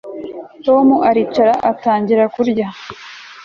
[0.65, 2.67] Tom aricara atangira kurya